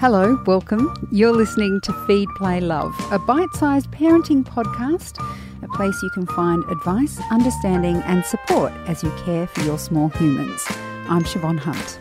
[0.00, 0.94] Hello, welcome.
[1.10, 5.18] You're listening to Feed, Play, Love, a bite sized parenting podcast,
[5.60, 10.08] a place you can find advice, understanding, and support as you care for your small
[10.10, 10.64] humans.
[11.08, 11.98] I'm Siobhan Hunt.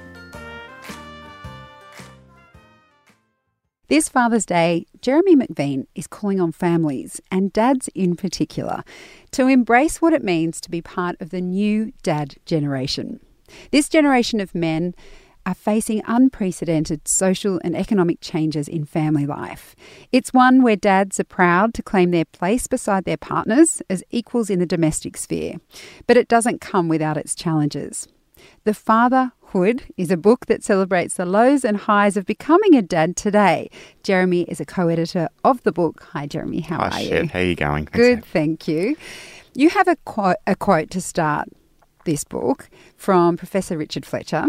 [3.88, 8.84] This Father's Day, Jeremy Macvean is calling on families, and dads in particular,
[9.32, 13.22] to embrace what it means to be part of the new dad generation.
[13.72, 14.94] This generation of men
[15.48, 19.78] are facing unprecedented social and economic changes in family life.
[20.12, 24.50] It's one where dads are proud to claim their place beside their partners as equals
[24.50, 25.56] in the domestic sphere,
[26.06, 28.10] but it doesn't come without its challenges.
[28.66, 33.16] The Fatherhood is a book that celebrates the lows and highs of becoming a dad
[33.16, 33.70] today.
[34.04, 36.04] Jeremy is a co editor of the book.
[36.12, 36.60] Hi, Jeremy.
[36.60, 37.24] How Hi, are Shep.
[37.24, 37.30] you?
[37.30, 37.86] How are you going?
[37.86, 38.98] Good, thank you.
[39.56, 41.48] You have a quote, a quote to start
[42.04, 44.46] this book from Professor Richard Fletcher.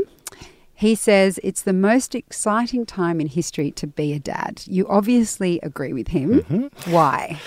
[0.79, 4.63] He says it's the most exciting time in history to be a dad.
[4.67, 6.43] You obviously agree with him.
[6.43, 6.93] Mm-hmm.
[6.93, 7.41] Why?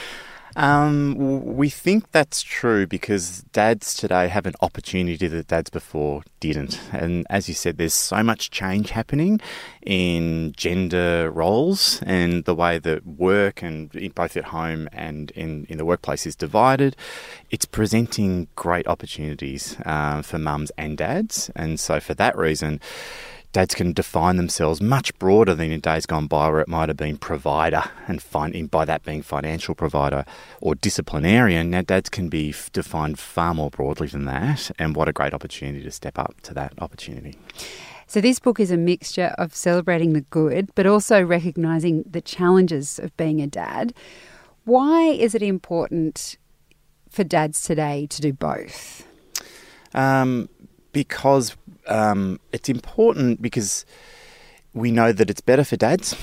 [0.56, 6.80] Um, we think that's true because dads today have an opportunity that dads before didn't.
[6.92, 9.40] And as you said, there's so much change happening
[9.86, 15.78] in gender roles and the way that work and both at home and in, in
[15.78, 16.96] the workplace is divided.
[17.50, 21.50] It's presenting great opportunities uh, for mums and dads.
[21.56, 22.82] And so for that reason,
[23.52, 26.98] dads can define themselves much broader than in days gone by where it might have
[26.98, 30.26] been provider and fin- by that being financial provider
[30.62, 31.70] or disciplinarian.
[31.70, 35.34] Now dads can be f- defined far more broadly than that and what a great
[35.34, 37.38] opportunity to step up to that opportunity.
[38.08, 43.00] So, this book is a mixture of celebrating the good, but also recognizing the challenges
[43.00, 43.94] of being a dad.
[44.66, 46.38] Why is it important
[47.10, 49.08] for dads today to do both?
[49.94, 50.50] Um,
[50.92, 51.56] because
[51.88, 53.86] um, it's important because
[54.74, 56.16] we know that it's better for dads,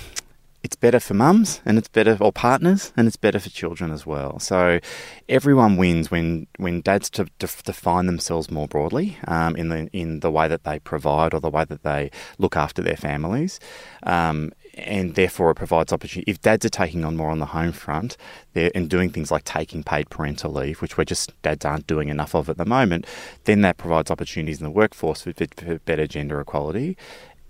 [0.63, 4.05] it's better for mums, and it's better for partners, and it's better for children as
[4.05, 4.39] well.
[4.39, 4.81] So
[5.29, 10.21] everyone wins when when dads to, to define themselves more broadly um, in the in
[10.21, 13.61] the way that they provide or the way that they look after their families.
[14.03, 16.31] Um, and therefore, it provides opportunity.
[16.31, 18.17] If dads are taking on more on the home front,
[18.55, 22.35] and doing things like taking paid parental leave, which we're just dads aren't doing enough
[22.35, 23.07] of at the moment,
[23.45, 26.97] then that provides opportunities in the workforce for, for better gender equality.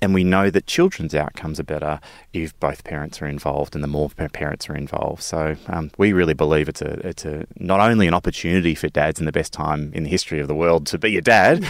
[0.00, 2.00] And we know that children's outcomes are better
[2.32, 5.22] if both parents are involved and the more parents are involved.
[5.22, 9.19] So um, we really believe it's a it's a not only an opportunity for dads
[9.19, 11.64] in the best time in the history of the world to be a dad,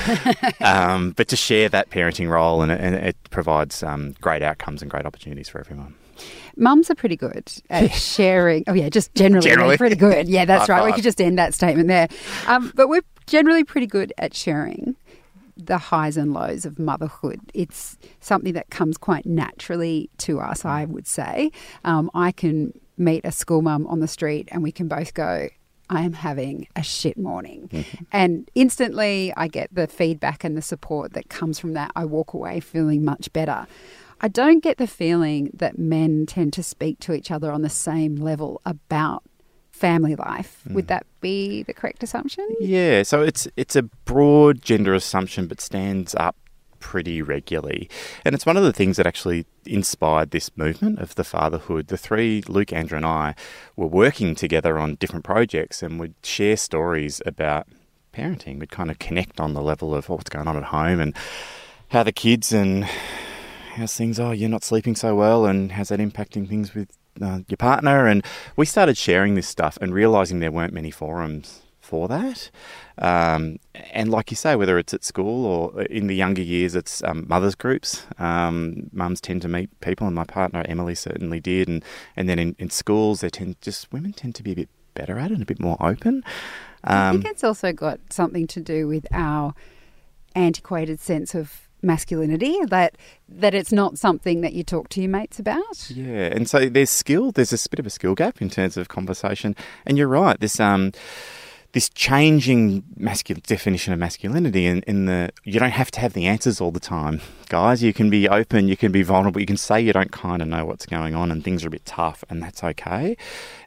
[0.61, 4.83] um, but to share that parenting role, and it, and it provides um, great outcomes
[4.83, 5.95] and great opportunities for everyone.
[6.57, 8.65] Mums are pretty good at sharing.
[8.67, 9.77] Oh, yeah, just generally, Generally.
[9.77, 10.29] pretty good.
[10.29, 10.85] Yeah, that's High right.
[10.87, 12.09] We could just end that statement there.
[12.49, 14.97] Um, but we're generally pretty good at sharing
[15.59, 17.41] the highs and lows of motherhood.
[17.53, 21.51] It's something that comes quite naturally to us, I would say.
[21.85, 25.49] Um, I can meet a school mum on the street and we can both go,
[25.91, 27.71] I am having a shit morning.
[28.13, 31.91] And instantly I get the feedback and the support that comes from that.
[31.97, 33.67] I walk away feeling much better.
[34.21, 37.71] I don't get the feeling that men tend to speak to each other on the
[37.71, 39.23] same level about
[39.79, 40.61] family life.
[40.67, 40.75] Hmm.
[40.75, 42.47] Would that be the correct assumption?
[42.61, 46.37] Yeah, so it's it's a broad gender assumption, but stands up
[46.81, 47.89] pretty regularly,
[48.25, 51.89] and it's one of the things that actually inspired this movement of the fatherhood.
[51.89, 53.35] The three, Luke, Andrew, and I,
[53.77, 57.67] were working together on different projects, and would share stories about
[58.13, 58.59] parenting.
[58.59, 61.15] We'd kind of connect on the level of what's going on at home and
[61.89, 62.85] how the kids and
[63.75, 64.19] how's things.
[64.19, 68.07] Oh, you're not sleeping so well, and how's that impacting things with uh, your partner?
[68.07, 68.25] And
[68.57, 72.51] we started sharing this stuff and realizing there weren't many forums for that.
[72.99, 73.59] Um,
[73.93, 77.25] and like you say, whether it's at school or in the younger years, it's um,
[77.29, 78.05] mothers groups.
[78.19, 81.67] Um, mums tend to meet people, and my partner Emily certainly did.
[81.69, 81.83] And
[82.15, 85.19] and then in, in schools, they tend just women tend to be a bit better
[85.19, 86.25] at it, and a bit more open.
[86.85, 89.55] I Um, think it's also got something to do with our
[90.35, 92.97] antiquated sense of masculinity that
[93.29, 95.91] that it's not something that you talk to your mates about.
[95.91, 97.33] Yeah, and so there's skill.
[97.33, 99.55] There's a bit of a skill gap in terms of conversation,
[99.87, 100.39] and you're right.
[100.41, 100.93] This um,
[101.73, 106.27] this changing masculine definition of masculinity, and in, the you don't have to have the
[106.27, 107.21] answers all the time,
[107.51, 107.83] guys.
[107.83, 108.69] You can be open.
[108.69, 109.41] You can be vulnerable.
[109.41, 111.71] You can say you don't kind of know what's going on, and things are a
[111.71, 113.17] bit tough, and that's okay.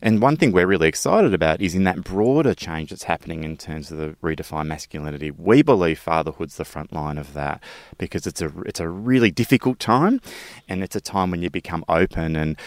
[0.01, 3.55] And one thing we're really excited about is in that broader change that's happening in
[3.55, 5.29] terms of the redefined masculinity.
[5.29, 7.63] We believe fatherhood's the front line of that
[7.99, 10.21] because it's a it's a really difficult time,
[10.67, 12.57] and it's a time when you become open and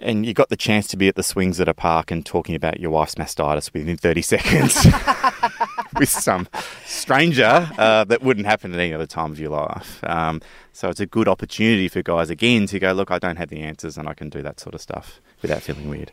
[0.00, 2.54] and you got the chance to be at the swings at a park and talking
[2.54, 4.86] about your wife's mastitis within 30 seconds,
[5.98, 6.48] with some
[6.84, 10.02] stranger uh, that wouldn't happen at any other time of your life.
[10.04, 10.40] Um,
[10.72, 13.60] so it's a good opportunity for guys again to go, look, I don't have the
[13.60, 16.12] answers and I can do that sort of stuff without feeling weird.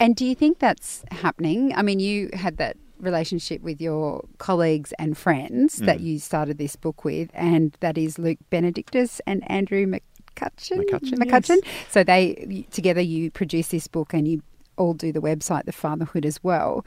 [0.00, 1.72] And do you think that's happening?
[1.74, 6.02] I mean, you had that relationship with your colleagues and friends that Mm.
[6.02, 9.86] you started this book with, and that is Luke Benedictus and Andrew
[10.38, 11.18] McUtchen.
[11.18, 11.58] McUtchen,
[11.88, 14.42] So they together you produce this book, and you
[14.76, 16.84] all do the website, The Fatherhood, as well.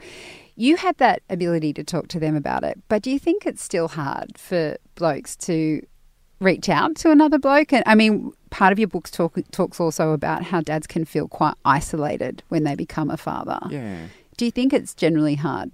[0.56, 3.62] You had that ability to talk to them about it, but do you think it's
[3.62, 5.86] still hard for blokes to
[6.40, 7.72] reach out to another bloke?
[7.72, 11.28] And I mean, part of your book talk, talks also about how dads can feel
[11.28, 13.60] quite isolated when they become a father.
[13.70, 14.06] Yeah.
[14.36, 15.70] Do you think it's generally hard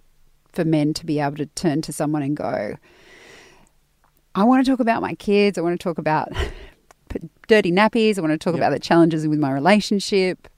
[0.52, 2.76] for men to be able to turn to someone and go,
[4.34, 6.32] I want to talk about my kids, I want to talk about
[7.46, 8.60] dirty nappies, I want to talk Yep.
[8.60, 10.48] about the challenges with my relationship?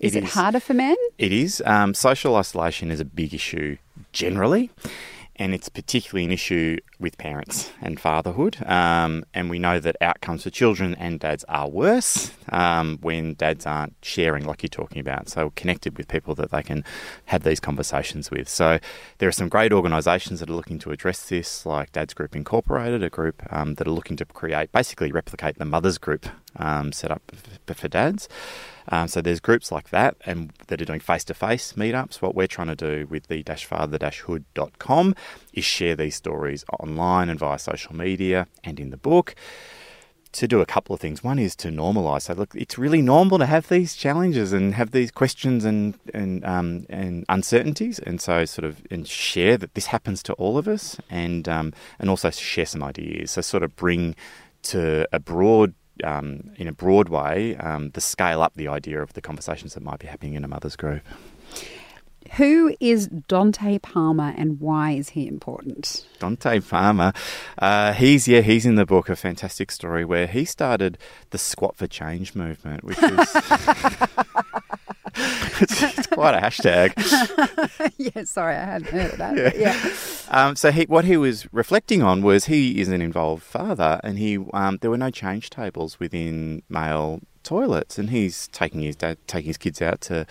[0.00, 0.30] Is it, is.
[0.30, 0.96] harder for men?
[1.18, 1.62] It is.
[1.66, 3.76] Um, social isolation is a big issue
[4.12, 4.70] generally,
[5.38, 8.58] and it's particularly an issue with parents and fatherhood.
[8.66, 13.64] Um, and we know that outcomes for children and dads are worse um, when dads
[13.64, 15.28] aren't sharing, like you're talking about.
[15.28, 16.84] So connected with people that they can
[17.26, 18.48] have these conversations with.
[18.48, 18.80] So
[19.18, 23.02] there are some great organisations that are looking to address this, like Dads Group Incorporated,
[23.02, 26.26] a group um, that are looking to create, basically replicate the Mothers Group
[26.56, 27.22] um, set up
[27.66, 28.28] for dads.
[28.90, 32.22] Um, so there's groups like that and that are doing face-to-face meetups.
[32.22, 35.14] What we're trying to do with the father hood.com
[35.52, 39.34] is share these stories online and via social media and in the book
[40.32, 41.24] to do a couple of things.
[41.24, 42.22] One is to normalise.
[42.22, 46.44] So look, it's really normal to have these challenges and have these questions and and
[46.44, 50.68] um, and uncertainties, and so sort of and share that this happens to all of
[50.68, 53.32] us, and um, and also share some ideas.
[53.32, 54.14] So sort of bring
[54.64, 55.74] to a broad.
[56.04, 59.82] Um, in a broad way, um, the scale up the idea of the conversations that
[59.82, 61.02] might be happening in a mother's group.
[62.36, 66.06] Who is Dante Palmer and why is he important?
[66.18, 67.12] Dante Palmer,
[67.56, 70.98] uh, he's yeah, he's in the book a fantastic story where he started
[71.30, 73.34] the Squat for Change movement, which is
[75.60, 76.92] it's, it's quite a hashtag.
[77.98, 79.34] yeah, sorry, I hadn't heard of that.
[79.36, 79.92] but yeah.
[80.30, 84.18] Um, so he, what he was reflecting on was he is an involved father, and
[84.18, 89.18] he um, there were no change tables within male toilets, and he's taking his dad,
[89.26, 90.26] taking his kids out to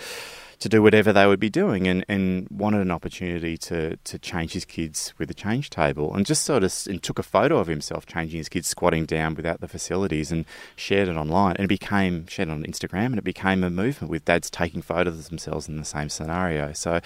[0.60, 4.54] to do whatever they would be doing, and, and wanted an opportunity to to change
[4.54, 7.68] his kids with a change table, and just sort of and took a photo of
[7.68, 10.46] himself changing his kids squatting down without the facilities, and
[10.76, 14.26] shared it online, and it became shared on Instagram, and it became a movement with
[14.26, 16.74] dads taking photos of themselves in the same scenario.
[16.74, 17.02] So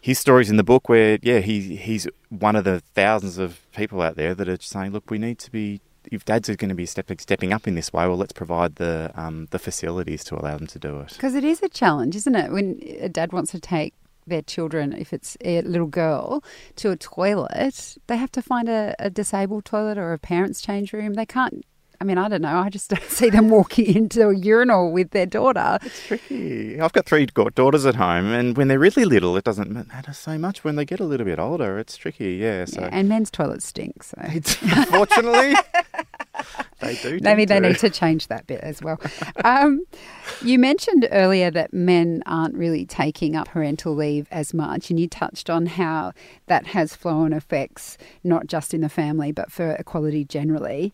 [0.00, 4.00] his story's in the book where yeah he he's one of the thousands of people
[4.00, 6.74] out there that are saying look we need to be if dads are going to
[6.74, 10.34] be stepping stepping up in this way well let's provide the um, the facilities to
[10.38, 12.52] allow them to do it Because it is a challenge, isn't it?
[12.52, 13.94] When a dad wants to take
[14.26, 16.44] their children, if it's a little girl,
[16.76, 20.92] to a toilet, they have to find a, a disabled toilet or a parent's change
[20.92, 21.14] room.
[21.14, 21.64] They can't.
[22.00, 22.56] I mean, I don't know.
[22.56, 25.78] I just don't see them walking into a urinal with their daughter.
[25.82, 29.70] it's tricky I've got three daughters at home and when they're really little it doesn't
[29.88, 32.88] matter so much when they get a little bit older it's tricky yeah so Yeah,
[32.92, 34.02] and men's toilets stink.
[34.02, 35.54] So unfortunately
[36.80, 39.00] they do maybe they need to change that bit as well.
[39.44, 39.84] um,
[40.42, 45.08] you mentioned earlier that men aren't really taking up parental leave as much, and you
[45.08, 46.12] touched on how
[46.46, 50.92] that has flow on effects not just in the family but for equality generally.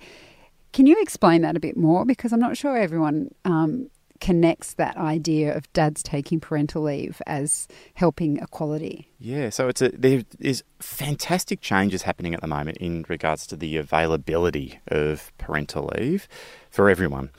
[0.75, 2.05] Can you explain that a bit more?
[2.05, 7.69] Because I'm not sure everyone um, connects that idea of dads taking parental leave as
[7.95, 9.09] helping equality.
[9.21, 13.57] Yeah, so it's a there is fantastic changes happening at the moment in regards to
[13.57, 16.27] the availability of parental leave
[16.71, 17.31] for everyone.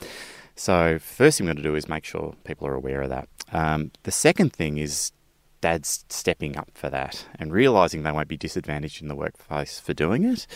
[0.55, 3.27] So first thing we're going to do is make sure people are aware of that.
[3.51, 5.12] Um, the second thing is
[5.59, 9.93] dads stepping up for that and realizing they won't be disadvantaged in the workplace for
[9.93, 10.48] doing it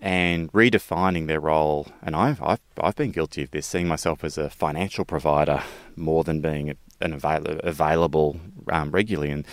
[0.00, 1.86] and redefining their role.
[2.02, 5.62] And I've, I've, I've been guilty of this, seeing myself as a financial provider
[5.94, 8.40] more than being an avail- available
[8.72, 9.46] um, regularly and,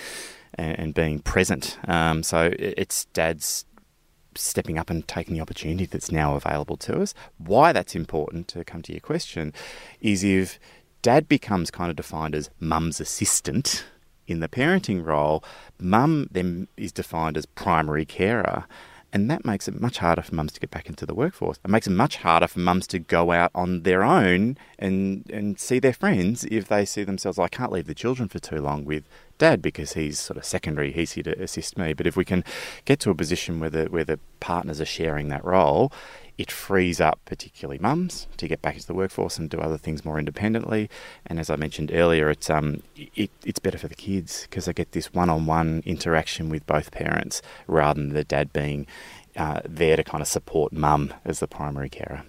[0.56, 1.78] and, and being present.
[1.88, 3.66] Um, so it's dads
[4.36, 7.14] stepping up and taking the opportunity that's now available to us.
[7.38, 9.54] Why that's important, to come to your question,
[10.00, 10.60] is if
[11.02, 13.86] dad becomes kind of defined as mum's assistant
[14.28, 15.44] in the parenting role,
[15.80, 18.66] mum then is defined as primary carer.
[19.14, 21.58] And that makes it much harder for mums to get back into the workforce.
[21.64, 25.60] It makes it much harder for mums to go out on their own and, and
[25.60, 28.84] see their friends if they see themselves, I can't leave the children for too long
[28.84, 30.92] with dad because he's sort of secondary.
[30.92, 31.94] He's here to assist me.
[31.94, 32.44] But if we can
[32.86, 35.92] get to a position where the where the partners are sharing that role,
[36.38, 40.06] it frees up particularly mums to get back into the workforce and do other things
[40.06, 40.90] more independently.
[41.26, 44.74] And as I mentioned earlier, it's um it, it's better for the kids because they
[44.74, 48.88] get this one-on-one interaction with both parents rather than the dad being
[49.36, 52.24] uh, there to kind of support mum as the primary carer.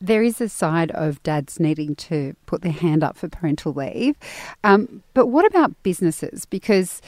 [0.00, 4.16] There is a side of dads needing to put their hand up for parental leave.
[4.64, 6.46] Um, but what about businesses?
[6.46, 7.02] Because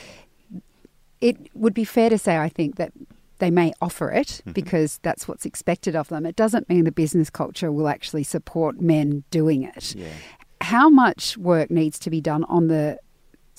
[1.21, 2.93] it would be fair to say, I think, that
[3.39, 4.53] they may offer it mm-hmm.
[4.53, 6.27] because that's what's expected of them.
[6.27, 9.95] It doesn't mean the business culture will actually support men doing it.
[9.95, 10.09] Yeah.
[10.61, 12.99] How much work needs to be done on the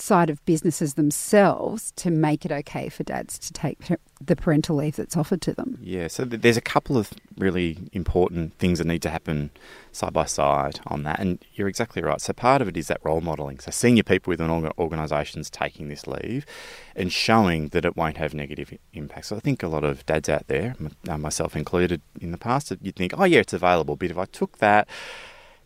[0.04, 3.80] side of businesses themselves to make it okay for dads to take
[4.22, 5.78] the parental leave that's offered to them?
[5.82, 9.50] Yeah, so there's a couple of really important things that need to happen
[9.94, 11.20] side by side on that.
[11.20, 12.20] And you're exactly right.
[12.20, 13.60] So part of it is that role modelling.
[13.60, 16.46] So senior people within organisations taking this leave
[16.96, 19.30] and showing that it won't have negative impacts.
[19.30, 20.76] So I think a lot of dads out there,
[21.08, 23.96] uh, myself included in the past, you'd think, oh, yeah, it's available.
[23.96, 24.88] But if I took that,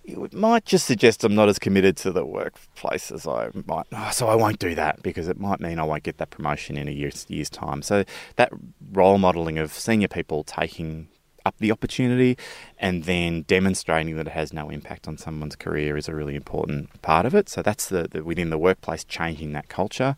[0.07, 3.85] it might just suggest I'm not as committed to the workplace as I might.
[3.91, 6.77] Oh, so I won't do that because it might mean I won't get that promotion
[6.77, 7.81] in a year's, year's time.
[7.81, 8.05] So
[8.37, 8.51] that
[8.93, 11.09] role modelling of senior people taking
[11.45, 12.37] up the opportunity
[12.77, 17.01] and then demonstrating that it has no impact on someone's career is a really important
[17.01, 17.49] part of it.
[17.49, 20.15] So that's the, the within the workplace changing that culture.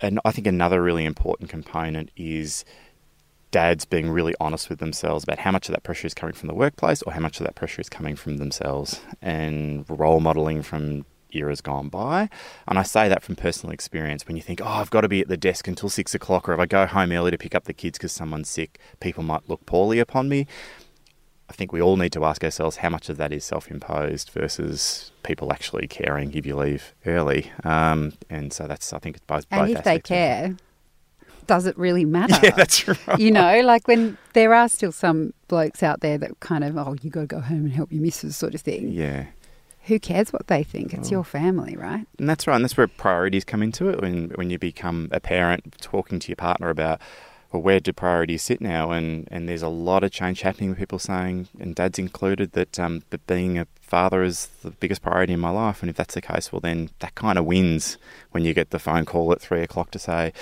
[0.00, 2.64] And I think another really important component is
[3.52, 6.48] dads being really honest with themselves about how much of that pressure is coming from
[6.48, 10.62] the workplace or how much of that pressure is coming from themselves and role modeling
[10.62, 12.28] from eras gone by.
[12.66, 14.26] And I say that from personal experience.
[14.26, 16.54] When you think, oh, I've got to be at the desk until six o'clock, or
[16.54, 19.48] if I go home early to pick up the kids because someone's sick, people might
[19.48, 20.46] look poorly upon me.
[21.48, 24.30] I think we all need to ask ourselves how much of that is self imposed
[24.30, 27.52] versus people actually caring if you leave early.
[27.62, 29.46] Um, and so that's, I think, it's both.
[29.50, 30.56] And both if they care,
[31.46, 32.38] does it really matter?
[32.42, 33.18] Yeah, that's right.
[33.18, 36.96] You know, like when there are still some blokes out there that kind of, oh,
[37.02, 38.88] you got to go home and help your missus sort of thing.
[38.88, 39.26] Yeah.
[39.86, 40.94] Who cares what they think?
[40.94, 41.12] It's oh.
[41.12, 42.06] your family, right?
[42.18, 42.54] And that's right.
[42.54, 44.00] And that's where priorities come into it.
[44.00, 47.00] When when you become a parent, talking to your partner about,
[47.50, 48.92] well, where do priorities sit now?
[48.92, 52.78] And and there's a lot of change happening with people saying, and dads included, that
[52.78, 55.82] um, that being a father is the biggest priority in my life.
[55.82, 57.98] And if that's the case, well, then that kind of wins
[58.30, 60.32] when you get the phone call at three o'clock to say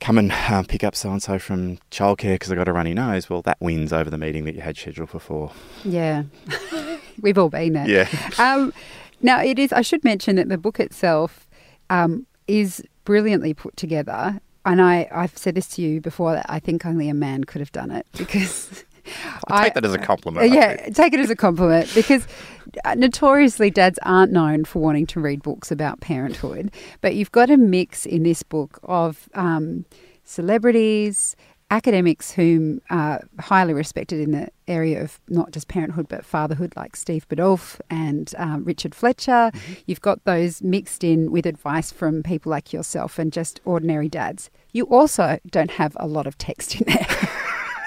[0.00, 2.94] come and uh, pick up so and so from childcare because I got a runny
[2.94, 3.30] nose.
[3.30, 5.52] Well, that wins over the meeting that you had scheduled for four.
[5.84, 6.24] Yeah,
[7.20, 7.88] we've all been there.
[7.88, 8.08] Yeah.
[8.38, 8.72] Um,
[9.22, 9.72] now it is.
[9.72, 11.46] I should mention that the book itself
[11.90, 14.40] um, is brilliantly put together.
[14.64, 17.60] And I, I've said this to you before that I think only a man could
[17.60, 18.84] have done it because
[19.48, 20.52] I'll take I, that as a compliment.
[20.52, 22.26] Yeah, take it as a compliment because
[22.84, 27.50] uh, notoriously dads aren't known for wanting to read books about parenthood, but you've got
[27.50, 29.84] a mix in this book of um,
[30.24, 31.36] celebrities,
[31.70, 36.94] academics whom are highly respected in the area of not just parenthood but fatherhood, like
[36.94, 39.50] Steve Biddulph and um, Richard Fletcher.
[39.52, 39.72] Mm-hmm.
[39.86, 44.50] You've got those mixed in with advice from people like yourself and just ordinary dads.
[44.72, 47.06] You also don't have a lot of text in there.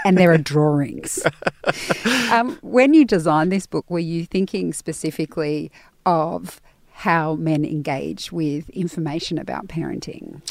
[0.05, 1.25] And there are drawings.
[2.31, 5.71] um, when you designed this book, were you thinking specifically
[6.05, 10.41] of how men engage with information about parenting?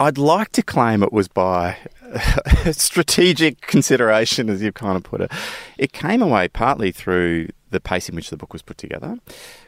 [0.00, 1.76] I'd like to claim it was by
[2.72, 5.30] strategic consideration, as you've kind of put it.
[5.78, 9.18] It came away partly through the pace in which the book was put together,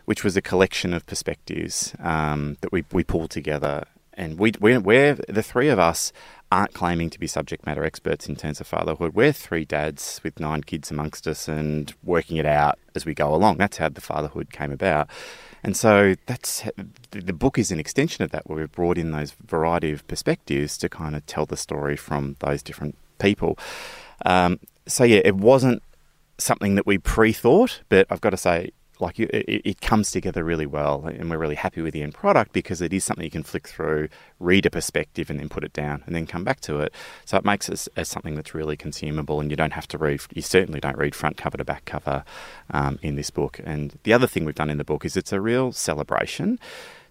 [0.07, 3.85] which was a collection of perspectives um, that we, we pulled together.
[4.15, 6.13] And we, we're, we're, the three of us
[6.53, 9.15] aren't claiming to be subject matter experts in terms of fatherhood.
[9.15, 13.35] We're three dads with nine kids amongst us and working it out as we go
[13.35, 13.59] along.
[13.59, 15.11] That's how the fatherhood came about.
[15.65, 16.63] And so that's
[17.11, 20.79] the book is an extension of that, where we've brought in those variety of perspectives
[20.79, 23.59] to kind of tell the story from those different people.
[24.25, 25.83] Um, so yeah, it wasn't
[26.39, 30.67] something that we pre-thought, but I've got to say like it, it, comes together really
[30.67, 33.43] well, and we're really happy with the end product because it is something you can
[33.43, 34.09] flick through,
[34.39, 36.95] read a perspective, and then put it down, and then come back to it.
[37.25, 40.21] So it makes it as something that's really consumable, and you don't have to read.
[40.33, 42.25] You certainly don't read front cover to back cover
[42.71, 43.61] um, in this book.
[43.65, 46.59] And the other thing we've done in the book is it's a real celebration.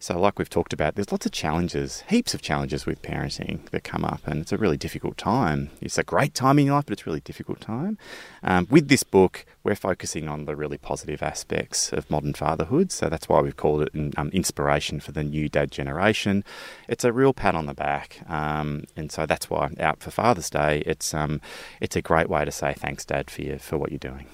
[0.04, 3.86] So, like we've talked about, there's lots of challenges, heaps of challenges with parenting that
[3.86, 5.70] come up, and it's a really difficult time.
[5.80, 7.98] It's a great time in your life, but it's a really difficult time.
[8.44, 13.08] Um, with this book, we're focusing on the really positive aspects of modern fatherhood, so
[13.08, 16.44] that's why we've called it an um, inspiration for the new dad generation.
[16.90, 20.50] It's a real pat on the back, um, and so that's why out for Father's
[20.50, 21.40] Day, it's um,
[21.80, 24.28] it's a great way to say thanks, Dad, for you, for what you're doing.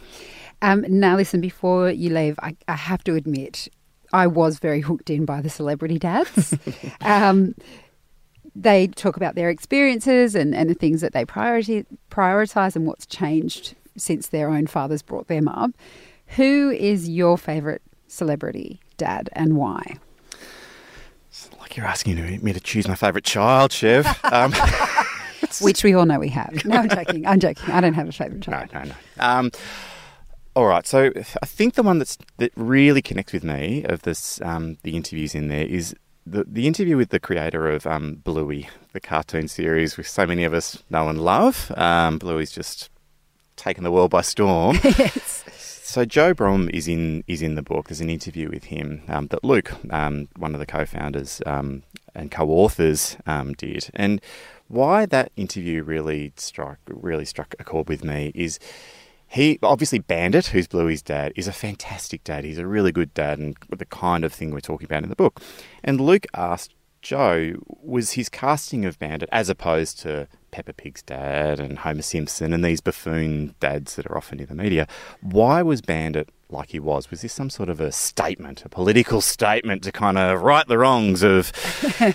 [0.62, 3.70] Um, now, listen, before you leave, I, I have to admit,
[4.14, 6.56] I was very hooked in by the celebrity dads.
[7.02, 7.56] um,
[8.56, 13.06] they talk about their experiences and, and the things that they priority, prioritize and what's
[13.06, 15.72] changed since their own fathers brought them up.
[16.36, 19.98] Who is your favourite celebrity dad and why?
[21.30, 24.08] It's like you're asking me to choose my favourite child, Chev.
[24.24, 24.54] Um,
[25.62, 26.66] Which we all know we have.
[26.66, 27.26] No, I'm joking.
[27.26, 27.72] I'm joking.
[27.72, 28.70] I don't have a favourite child.
[28.74, 28.96] No, no, no.
[29.20, 29.52] Um,
[30.60, 34.42] all right, so I think the one that's that really connects with me of this
[34.42, 38.68] um, the interviews in there is the the interview with the creator of um, Bluey,
[38.92, 41.72] the cartoon series, which so many of us know and love.
[41.78, 42.90] Um, Bluey's just
[43.56, 44.78] taken the world by storm.
[44.84, 45.46] yes.
[45.56, 47.88] So Joe Brumm is in is in the book.
[47.88, 52.30] There's an interview with him um, that Luke, um, one of the co-founders um, and
[52.32, 53.90] co-authors, um, did.
[53.94, 54.20] And
[54.68, 58.60] why that interview really struck really struck a chord with me is
[59.30, 62.44] he obviously Bandit, who's Bluey's dad, is a fantastic dad.
[62.44, 65.16] He's a really good dad, and the kind of thing we're talking about in the
[65.16, 65.40] book.
[65.84, 71.60] And Luke asked Joe was his casting of Bandit as opposed to Peppa Pig's dad
[71.60, 74.88] and Homer Simpson and these buffoon dads that are often in the media.
[75.22, 77.10] Why was Bandit like he was?
[77.12, 80.78] Was this some sort of a statement, a political statement to kind of right the
[80.78, 81.52] wrongs of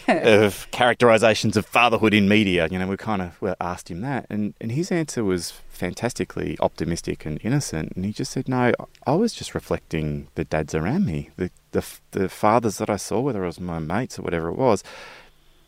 [0.09, 2.69] of characterizations of fatherhood in media?
[2.71, 7.27] You know, we kind of asked him that, and and his answer was fantastically optimistic
[7.27, 7.93] and innocent.
[7.95, 8.73] And he just said, "No,
[9.07, 13.21] I was just reflecting the dads around me, the the, the fathers that I saw,
[13.21, 14.83] whether it was my mates or whatever it was."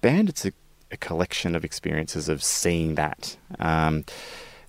[0.00, 0.52] Bandit's a
[0.92, 3.36] a collection of experiences of seeing that.
[3.58, 4.04] Um,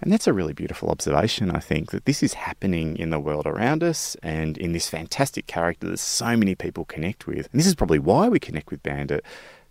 [0.02, 3.48] and that's a really beautiful observation, I think, that this is happening in the world
[3.48, 7.50] around us and in this fantastic character that so many people connect with.
[7.52, 9.24] And this is probably why we connect with Bandit,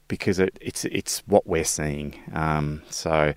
[0.08, 2.18] because it, it's it's what we're seeing.
[2.32, 3.34] Um, so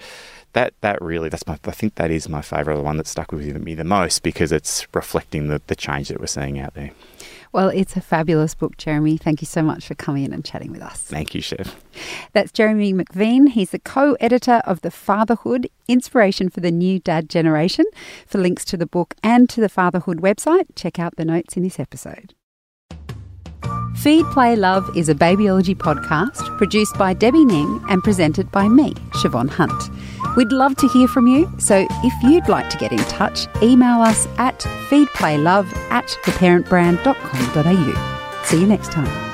[0.53, 3.31] that that really that's my I think that is my favourite, the one that stuck
[3.31, 6.91] with me the most because it's reflecting the, the change that we're seeing out there.
[7.51, 9.17] Well, it's a fabulous book, Jeremy.
[9.17, 11.01] Thank you so much for coming in and chatting with us.
[11.01, 11.75] Thank you, Chev.
[12.33, 13.49] That's Jeremy Macvean.
[13.49, 17.85] He's the co editor of The Fatherhood Inspiration for the New Dad Generation.
[18.27, 21.63] For links to the book and to the Fatherhood website, check out the notes in
[21.63, 22.35] this episode.
[23.95, 28.93] Feed, Play, Love is a babyology podcast produced by Debbie Ning and presented by me,
[29.11, 29.73] Siobhan Hunt.
[30.35, 34.01] We'd love to hear from you, so if you'd like to get in touch, email
[34.01, 34.59] us at
[34.89, 38.43] feedplaylove at theparentbrand.com.au.
[38.43, 39.28] See you next time.